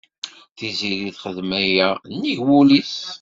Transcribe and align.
Tiziri 0.57 1.09
texdem 1.15 1.51
aya 1.61 1.89
nnig 2.13 2.39
wul-is. 2.47 2.93